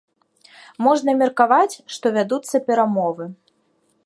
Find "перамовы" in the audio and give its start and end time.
2.71-3.33